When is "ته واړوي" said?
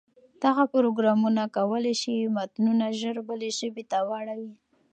3.91-4.53